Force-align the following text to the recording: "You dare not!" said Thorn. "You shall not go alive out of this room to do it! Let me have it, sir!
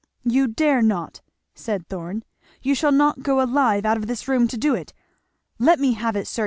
"You 0.23 0.47
dare 0.47 0.81
not!" 0.81 1.21
said 1.53 1.87
Thorn. 1.87 2.23
"You 2.63 2.73
shall 2.73 2.91
not 2.91 3.21
go 3.21 3.39
alive 3.39 3.85
out 3.85 3.97
of 3.97 4.07
this 4.07 4.27
room 4.27 4.47
to 4.47 4.57
do 4.57 4.73
it! 4.73 4.93
Let 5.59 5.79
me 5.79 5.93
have 5.93 6.15
it, 6.15 6.25
sir! 6.25 6.39